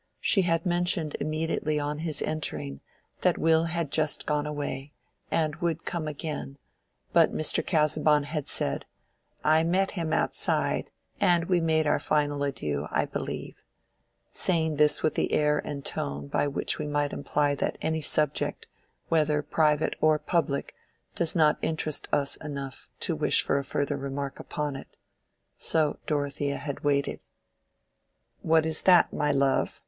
She 0.19 0.41
had 0.41 0.65
mentioned 0.65 1.15
immediately 1.19 1.77
on 1.77 1.99
his 1.99 2.23
entering 2.23 2.81
that 3.21 3.37
Will 3.37 3.65
had 3.65 3.91
just 3.91 4.25
gone 4.25 4.47
away, 4.47 4.93
and 5.29 5.55
would 5.57 5.85
come 5.85 6.07
again, 6.07 6.57
but 7.13 7.31
Mr. 7.31 7.63
Casaubon 7.63 8.23
had 8.23 8.47
said, 8.47 8.87
"I 9.43 9.63
met 9.63 9.91
him 9.91 10.11
outside, 10.11 10.89
and 11.19 11.45
we 11.45 11.61
made 11.61 11.85
our 11.85 11.99
final 11.99 12.43
adieux, 12.43 12.87
I 12.89 13.05
believe," 13.05 13.61
saying 14.31 14.77
this 14.77 15.03
with 15.03 15.13
the 15.13 15.33
air 15.33 15.59
and 15.59 15.85
tone 15.85 16.25
by 16.25 16.47
which 16.47 16.79
we 16.79 16.85
imply 16.87 17.53
that 17.53 17.77
any 17.79 18.01
subject, 18.01 18.67
whether 19.09 19.43
private 19.43 19.95
or 20.01 20.17
public, 20.17 20.73
does 21.13 21.35
not 21.35 21.59
interest 21.61 22.07
us 22.11 22.37
enough 22.37 22.89
to 23.01 23.15
wish 23.15 23.43
for 23.43 23.59
a 23.59 23.63
further 23.63 23.97
remark 23.97 24.39
upon 24.39 24.75
it. 24.75 24.97
So 25.55 25.99
Dorothea 26.07 26.57
had 26.57 26.79
waited. 26.79 27.19
"What 28.41 28.65
is 28.65 28.81
that, 28.81 29.13
my 29.13 29.31
love?" 29.31 29.79